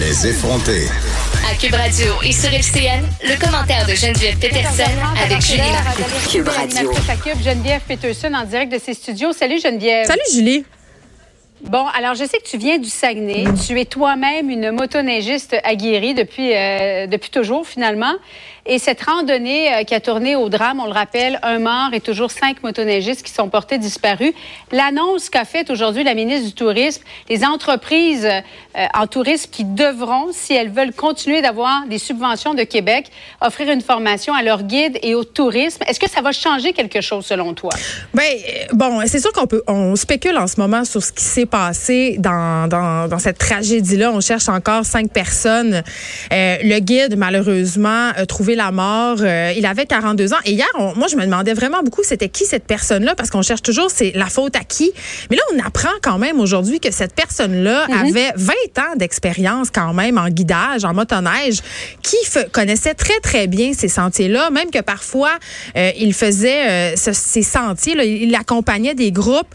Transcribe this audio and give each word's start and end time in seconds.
Les 0.00 0.28
effronter. 0.28 0.86
À 1.46 1.54
Cube 1.56 1.74
Radio 1.74 2.14
et 2.24 2.32
sur 2.32 2.50
FCN, 2.50 3.04
le 3.22 3.38
commentaire 3.38 3.86
de 3.86 3.94
Geneviève 3.94 4.38
Peterson 4.38 4.90
avec 5.22 5.42
Julie. 5.42 5.60
Cube 6.30 6.48
Radio. 6.48 6.90
À 7.06 7.16
Cube, 7.16 7.42
Geneviève 7.44 7.82
Peterson 7.86 8.32
en 8.32 8.44
direct 8.44 8.72
de 8.72 8.78
ses 8.78 8.94
studios. 8.94 9.34
Salut 9.34 9.60
Geneviève. 9.60 10.06
Salut 10.06 10.22
Julie. 10.32 10.64
Bon, 11.62 11.84
alors 11.96 12.14
je 12.14 12.24
sais 12.24 12.38
que 12.38 12.48
tu 12.48 12.56
viens 12.56 12.78
du 12.78 12.88
Saguenay. 12.88 13.44
Tu 13.66 13.78
es 13.78 13.84
toi-même 13.84 14.48
une 14.48 14.70
motoneigiste 14.70 15.56
aguerrie 15.62 16.14
depuis, 16.14 16.54
euh, 16.54 17.06
depuis 17.06 17.30
toujours 17.30 17.66
finalement. 17.66 18.14
Et 18.66 18.78
cette 18.78 19.02
randonnée 19.02 19.74
euh, 19.74 19.84
qui 19.84 19.94
a 19.94 20.00
tourné 20.00 20.36
au 20.36 20.48
drame, 20.48 20.80
on 20.80 20.86
le 20.86 20.92
rappelle, 20.92 21.38
un 21.42 21.58
mort 21.58 21.90
et 21.92 22.00
toujours 22.00 22.30
cinq 22.30 22.62
motoneigistes 22.62 23.22
qui 23.22 23.32
sont 23.32 23.48
portés 23.48 23.78
disparus. 23.78 24.32
L'annonce 24.70 25.28
qu'a 25.28 25.44
faite 25.44 25.70
aujourd'hui 25.70 26.04
la 26.04 26.14
ministre 26.14 26.46
du 26.46 26.54
Tourisme, 26.54 27.02
les 27.28 27.44
entreprises 27.44 28.26
euh, 28.26 28.86
en 28.94 29.06
tourisme 29.06 29.50
qui 29.50 29.64
devront, 29.64 30.28
si 30.32 30.54
elles 30.54 30.70
veulent 30.70 30.92
continuer 30.92 31.42
d'avoir 31.42 31.86
des 31.88 31.98
subventions 31.98 32.54
de 32.54 32.62
Québec, 32.62 33.10
offrir 33.40 33.70
une 33.70 33.80
formation 33.80 34.34
à 34.34 34.42
leurs 34.42 34.62
guides 34.62 34.98
et 35.02 35.14
au 35.14 35.24
tourisme. 35.24 35.82
Est-ce 35.86 36.00
que 36.00 36.08
ça 36.08 36.20
va 36.20 36.32
changer 36.32 36.72
quelque 36.72 37.00
chose 37.00 37.26
selon 37.26 37.54
toi? 37.54 37.70
Ben 38.14 38.32
bon, 38.72 39.00
c'est 39.06 39.20
sûr 39.20 39.32
qu'on 39.32 39.46
peut, 39.46 39.62
on 39.66 39.96
spécule 39.96 40.36
en 40.38 40.46
ce 40.46 40.60
moment 40.60 40.84
sur 40.84 41.02
ce 41.02 41.12
qui 41.12 41.24
s'est 41.24 41.46
passé 41.50 42.16
dans, 42.18 42.68
dans, 42.68 43.08
dans 43.08 43.18
cette 43.18 43.38
tragédie-là. 43.38 44.10
On 44.12 44.20
cherche 44.20 44.48
encore 44.48 44.84
cinq 44.86 45.10
personnes. 45.12 45.82
Euh, 46.32 46.56
le 46.62 46.78
guide, 46.78 47.16
malheureusement, 47.16 48.10
a 48.16 48.24
trouvé 48.26 48.54
la 48.54 48.70
mort. 48.72 49.18
Euh, 49.20 49.52
il 49.56 49.66
avait 49.66 49.86
42 49.86 50.32
ans. 50.32 50.36
Et 50.44 50.52
hier, 50.52 50.66
moi, 50.96 51.08
je 51.10 51.16
me 51.16 51.24
demandais 51.24 51.52
vraiment 51.54 51.82
beaucoup 51.82 52.02
c'était 52.04 52.28
qui 52.28 52.44
cette 52.44 52.64
personne-là, 52.64 53.14
parce 53.14 53.30
qu'on 53.30 53.42
cherche 53.42 53.62
toujours 53.62 53.90
c'est 53.90 54.12
la 54.14 54.26
faute 54.26 54.56
à 54.56 54.60
qui? 54.64 54.92
Mais 55.30 55.36
là, 55.36 55.42
on 55.54 55.58
apprend 55.66 55.88
quand 56.02 56.18
même 56.18 56.40
aujourd'hui 56.40 56.80
que 56.80 56.90
cette 56.90 57.14
personne-là 57.14 57.86
Mhm. 57.88 58.08
avait 58.08 58.32
20 58.36 58.52
ans 58.78 58.96
d'expérience 58.96 59.68
quand 59.70 59.92
même 59.92 60.16
en 60.18 60.28
guidage, 60.28 60.84
en 60.84 60.94
motoneige, 60.94 61.58
qui 62.02 62.16
connaissait 62.52 62.94
très, 62.94 63.18
très 63.20 63.46
bien 63.46 63.72
ces 63.72 63.88
sentiers-là, 63.88 64.50
même 64.50 64.70
que 64.70 64.80
parfois, 64.80 65.32
euh, 65.76 65.90
il 65.98 66.14
faisait 66.14 66.94
ce- 66.96 67.12
ces 67.12 67.42
sentiers, 67.42 67.94
là, 67.94 68.04
il 68.04 68.34
accompagnait 68.34 68.94
des 68.94 69.10
groupes 69.12 69.52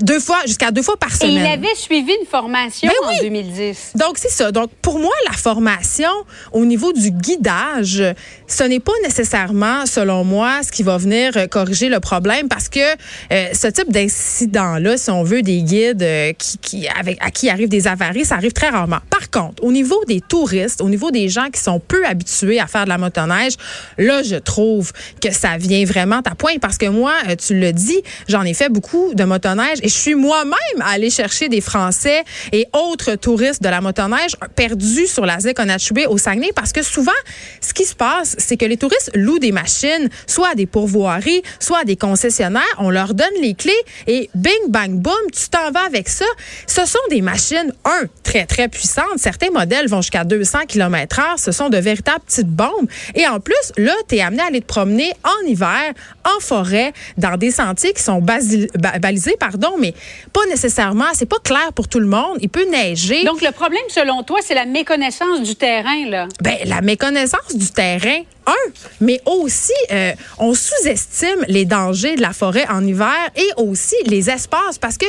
deux 0.00 0.20
fois, 0.20 0.38
jusqu'à 0.46 0.70
deux 0.70 0.82
fois 0.82 0.96
par 0.96 1.09
Et 1.10 1.16
semaine. 1.16 1.34
il 1.34 1.46
avait 1.46 1.74
suivi 1.74 2.12
une 2.20 2.26
formation 2.26 2.88
Ben 2.88 3.08
oui. 3.08 3.16
en 3.18 3.22
2010. 3.22 3.92
Donc, 3.96 4.18
c'est 4.18 4.30
ça. 4.30 4.52
Donc, 4.52 4.70
pour 4.82 4.98
moi, 4.98 5.12
la 5.28 5.36
formation 5.36 6.10
au 6.52 6.64
niveau 6.64 6.92
du 6.92 7.10
guidage, 7.10 8.02
ce 8.46 8.64
n'est 8.64 8.80
pas 8.80 8.92
nécessairement, 9.02 9.86
selon 9.86 10.24
moi, 10.24 10.62
ce 10.62 10.72
qui 10.72 10.82
va 10.82 10.96
venir 10.96 11.36
euh, 11.36 11.46
corriger 11.46 11.88
le 11.88 12.00
problème 12.00 12.48
parce 12.48 12.68
que 12.68 12.80
euh, 12.80 13.46
ce 13.52 13.66
type 13.68 13.90
d'incident-là, 13.90 14.96
si 14.96 15.10
on 15.10 15.22
veut, 15.22 15.42
des 15.42 15.62
guides 15.62 16.02
euh, 16.02 16.32
qui, 16.32 16.58
qui, 16.58 16.88
avec, 16.88 17.18
à 17.20 17.30
qui 17.30 17.50
arrivent 17.50 17.68
des 17.68 17.88
avaries, 17.88 18.24
ça 18.24 18.36
arrive 18.36 18.52
très 18.52 18.68
rarement. 18.68 18.98
Par 19.10 19.19
au 19.62 19.72
niveau 19.72 20.02
des 20.06 20.20
touristes, 20.20 20.80
au 20.80 20.88
niveau 20.88 21.10
des 21.10 21.28
gens 21.28 21.48
qui 21.52 21.60
sont 21.60 21.80
peu 21.80 22.04
habitués 22.06 22.60
à 22.60 22.66
faire 22.66 22.84
de 22.84 22.88
la 22.88 22.98
motoneige, 22.98 23.54
là, 23.98 24.22
je 24.22 24.36
trouve 24.36 24.92
que 25.20 25.32
ça 25.32 25.56
vient 25.56 25.84
vraiment 25.84 26.20
à 26.24 26.34
point 26.34 26.58
parce 26.60 26.78
que 26.78 26.86
moi, 26.86 27.12
euh, 27.28 27.36
tu 27.36 27.58
le 27.58 27.72
dis, 27.72 28.02
j'en 28.28 28.42
ai 28.42 28.54
fait 28.54 28.68
beaucoup 28.68 29.12
de 29.14 29.24
motoneige 29.24 29.78
et 29.82 29.88
je 29.88 29.94
suis 29.94 30.14
moi-même 30.14 30.54
allée 30.84 31.10
chercher 31.10 31.48
des 31.48 31.60
Français 31.60 32.24
et 32.52 32.66
autres 32.72 33.14
touristes 33.16 33.62
de 33.62 33.68
la 33.68 33.80
motoneige 33.80 34.36
perdus 34.54 35.06
sur 35.06 35.26
la 35.26 35.40
ZEC 35.40 35.58
Onachubé 35.58 36.06
au 36.06 36.18
Saguenay 36.18 36.50
parce 36.54 36.72
que 36.72 36.82
souvent, 36.82 37.10
ce 37.60 37.72
qui 37.72 37.84
se 37.84 37.94
passe, 37.94 38.36
c'est 38.38 38.56
que 38.56 38.64
les 38.64 38.76
touristes 38.76 39.10
louent 39.14 39.38
des 39.38 39.52
machines, 39.52 40.08
soit 40.26 40.50
à 40.50 40.54
des 40.54 40.66
pourvoiries, 40.66 41.42
soit 41.58 41.80
à 41.80 41.84
des 41.84 41.96
concessionnaires. 41.96 42.62
On 42.78 42.90
leur 42.90 43.14
donne 43.14 43.26
les 43.40 43.54
clés 43.54 43.72
et 44.06 44.30
bing, 44.34 44.68
bang, 44.68 44.92
boom, 44.92 45.14
tu 45.32 45.48
t'en 45.48 45.70
vas 45.70 45.84
avec 45.86 46.08
ça. 46.08 46.24
Ce 46.66 46.84
sont 46.86 46.98
des 47.10 47.20
machines, 47.22 47.72
un, 47.84 48.06
très, 48.22 48.46
très 48.46 48.68
puissantes. 48.68 49.19
Certains 49.20 49.50
modèles 49.50 49.86
vont 49.88 50.00
jusqu'à 50.00 50.24
200 50.24 50.60
km 50.66 51.18
heure. 51.20 51.38
Ce 51.38 51.52
sont 51.52 51.68
de 51.68 51.76
véritables 51.76 52.20
petites 52.26 52.48
bombes. 52.48 52.88
Et 53.14 53.26
en 53.26 53.38
plus, 53.38 53.54
là, 53.76 53.92
tu 54.08 54.16
es 54.16 54.22
amené 54.22 54.42
à 54.42 54.46
aller 54.46 54.60
te 54.62 54.66
promener 54.66 55.12
en 55.24 55.46
hiver, 55.46 55.92
en 56.24 56.40
forêt, 56.40 56.92
dans 57.18 57.36
des 57.36 57.50
sentiers 57.50 57.92
qui 57.92 58.02
sont 58.02 58.20
ba- 58.20 58.38
balisés, 59.00 59.36
pardon, 59.38 59.72
mais 59.78 59.94
pas 60.32 60.40
nécessairement, 60.48 61.04
c'est 61.12 61.28
pas 61.28 61.38
clair 61.44 61.72
pour 61.74 61.86
tout 61.88 62.00
le 62.00 62.06
monde. 62.06 62.38
Il 62.40 62.48
peut 62.48 62.64
neiger. 62.70 63.24
Donc, 63.24 63.42
le 63.42 63.50
problème, 63.52 63.82
selon 63.88 64.22
toi, 64.22 64.38
c'est 64.42 64.54
la 64.54 64.64
méconnaissance 64.66 65.42
du 65.42 65.54
terrain, 65.54 66.06
là. 66.08 66.26
Ben, 66.42 66.56
la 66.64 66.80
méconnaissance 66.80 67.54
du 67.54 67.70
terrain, 67.70 68.22
un, 68.46 68.70
mais 69.00 69.20
aussi, 69.26 69.72
euh, 69.92 70.12
on 70.38 70.54
sous-estime 70.54 71.44
les 71.48 71.64
dangers 71.64 72.16
de 72.16 72.22
la 72.22 72.32
forêt 72.32 72.66
en 72.68 72.86
hiver 72.86 73.14
et 73.36 73.48
aussi 73.56 73.96
les 74.06 74.30
espaces 74.30 74.78
parce 74.78 74.96
que 74.96 75.06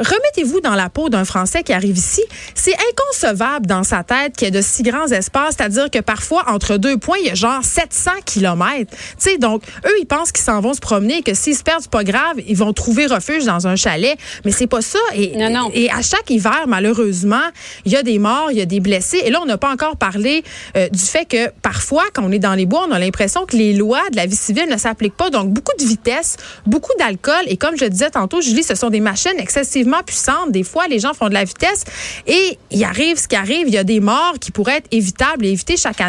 remettez-vous 0.00 0.60
dans 0.60 0.74
la 0.74 0.88
peau 0.88 1.08
d'un 1.08 1.24
Français 1.24 1.62
qui 1.62 1.72
arrive 1.72 1.96
ici, 1.96 2.22
c'est 2.54 2.74
inconcevable 2.90 3.66
dans 3.66 3.84
sa 3.84 4.02
tête 4.02 4.36
qu'il 4.36 4.46
y 4.46 4.48
ait 4.48 4.50
de 4.50 4.62
si 4.62 4.82
grands 4.82 5.06
espaces, 5.06 5.54
c'est-à-dire 5.56 5.90
que 5.90 6.00
parfois, 6.00 6.44
entre 6.48 6.76
deux 6.76 6.96
points, 6.98 7.18
il 7.20 7.26
y 7.26 7.30
a 7.30 7.34
genre 7.34 7.62
700 7.62 8.10
kilomètres. 8.24 8.90
Tu 8.92 8.96
sais, 9.18 9.38
donc, 9.38 9.62
eux, 9.86 9.94
ils 10.00 10.06
pensent 10.06 10.32
qu'ils 10.32 10.44
s'en 10.44 10.60
vont 10.60 10.74
se 10.74 10.80
promener 10.80 11.18
et 11.18 11.22
que 11.22 11.34
s'ils 11.34 11.56
se 11.56 11.62
perdent, 11.62 11.82
c'est 11.82 11.90
pas 11.90 12.04
grave, 12.04 12.36
ils 12.46 12.56
vont 12.56 12.72
trouver 12.72 13.06
refuge 13.06 13.44
dans 13.44 13.66
un 13.66 13.76
chalet, 13.76 14.16
mais 14.44 14.50
c'est 14.52 14.66
pas 14.66 14.82
ça. 14.82 14.98
Et, 15.14 15.36
Non, 15.36 15.50
non. 15.50 15.70
et 15.74 15.90
à 15.90 16.02
chaque 16.02 16.28
hiver, 16.30 16.64
malheureusement, 16.66 17.42
il 17.84 17.92
y 17.92 17.96
a 17.96 18.02
des 18.02 18.18
morts, 18.18 18.50
il 18.50 18.58
y 18.58 18.62
a 18.62 18.66
des 18.66 18.80
blessés. 18.80 19.20
Et 19.24 19.30
là, 19.30 19.40
on 19.42 19.46
n'a 19.46 19.58
pas 19.58 19.70
encore 19.70 19.96
parlé 19.96 20.42
euh, 20.76 20.88
du 20.88 20.98
fait 20.98 21.26
que 21.26 21.50
parfois, 21.62 22.04
quand 22.12 22.24
on 22.24 22.32
est 22.32 22.38
dans 22.38 22.54
les 22.54 22.66
on 22.78 22.90
a 22.90 22.98
l'impression 22.98 23.46
que 23.46 23.56
les 23.56 23.72
lois 23.72 24.02
de 24.10 24.16
la 24.16 24.26
vie 24.26 24.36
civile 24.36 24.68
ne 24.68 24.76
s'appliquent 24.76 25.16
pas. 25.16 25.30
Donc, 25.30 25.50
beaucoup 25.50 25.76
de 25.78 25.84
vitesse, 25.84 26.36
beaucoup 26.66 26.92
d'alcool. 26.98 27.42
Et 27.46 27.56
comme 27.56 27.76
je 27.76 27.84
disais 27.84 28.10
tantôt, 28.10 28.40
Julie, 28.40 28.62
ce 28.62 28.74
sont 28.74 28.90
des 28.90 29.00
machines 29.00 29.38
excessivement 29.38 30.02
puissantes. 30.04 30.50
Des 30.50 30.62
fois, 30.62 30.86
les 30.88 30.98
gens 30.98 31.14
font 31.14 31.28
de 31.28 31.34
la 31.34 31.44
vitesse 31.44 31.84
et 32.26 32.58
il 32.70 32.84
arrive 32.84 33.18
ce 33.18 33.28
qui 33.28 33.36
arrive. 33.36 33.68
Il 33.68 33.74
y 33.74 33.78
a 33.78 33.84
des 33.84 34.00
morts 34.00 34.34
qui 34.40 34.50
pourraient 34.50 34.78
être 34.78 34.88
évitables 34.90 35.44
et 35.44 35.50
évitées 35.50 35.76
chaque 35.76 36.00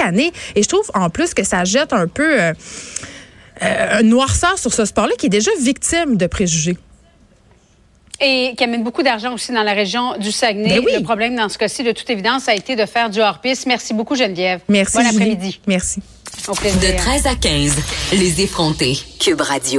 année. 0.00 0.32
Et 0.54 0.62
je 0.62 0.68
trouve 0.68 0.90
en 0.94 1.10
plus 1.10 1.34
que 1.34 1.44
ça 1.44 1.64
jette 1.64 1.92
un 1.92 2.06
peu 2.06 2.40
euh, 2.40 2.52
euh, 3.62 3.98
un 3.98 4.02
noirceur 4.02 4.58
sur 4.58 4.72
ce 4.72 4.84
sport-là 4.84 5.14
qui 5.18 5.26
est 5.26 5.30
déjà 5.30 5.50
victime 5.60 6.16
de 6.16 6.26
préjugés. 6.26 6.76
Et 8.20 8.54
qui 8.56 8.64
amène 8.64 8.82
beaucoup 8.82 9.02
d'argent 9.02 9.32
aussi 9.34 9.52
dans 9.52 9.62
la 9.62 9.74
région 9.74 10.16
du 10.18 10.32
Saguenay. 10.32 10.80
Ben 10.80 10.82
oui. 10.84 10.92
Le 10.96 11.02
problème, 11.02 11.36
dans 11.36 11.48
ce 11.48 11.56
cas-ci, 11.56 11.84
de 11.84 11.92
toute 11.92 12.10
évidence, 12.10 12.48
a 12.48 12.54
été 12.54 12.74
de 12.74 12.84
faire 12.84 13.10
du 13.10 13.20
hors-piste. 13.20 13.66
Merci 13.66 13.94
beaucoup, 13.94 14.16
Geneviève. 14.16 14.60
Merci. 14.68 14.98
Bon 14.98 15.06
après-midi. 15.06 15.60
Merci. 15.66 16.00
Au 16.48 16.54
plaisir. 16.54 16.80
De 16.80 16.96
13 16.96 17.26
à 17.26 17.34
15, 17.34 17.76
les 18.12 18.40
effrontés. 18.42 18.98
Cube 19.20 19.40
Radio. 19.40 19.66